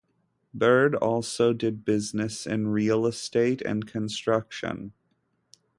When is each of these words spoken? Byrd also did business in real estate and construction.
Byrd 0.51 0.95
also 0.95 1.53
did 1.53 1.85
business 1.85 2.47
in 2.47 2.69
real 2.69 3.05
estate 3.05 3.61
and 3.61 3.85
construction. 3.85 4.93